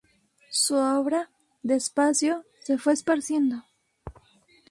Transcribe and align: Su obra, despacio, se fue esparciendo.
Su 0.49 0.77
obra, 0.77 1.29
despacio, 1.61 2.43
se 2.63 2.79
fue 2.79 2.93
esparciendo. 2.93 3.57